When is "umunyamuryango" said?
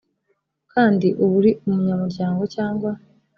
1.67-2.41